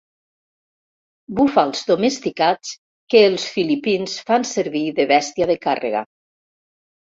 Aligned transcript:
Búfals 1.39 1.83
domesticats 1.89 2.73
que 3.15 3.23
els 3.27 3.47
filipins 3.59 4.17
fan 4.31 4.49
servir 4.55 4.85
de 5.03 5.09
bèstia 5.15 5.51
de 5.55 5.61
càrrega. 5.69 6.05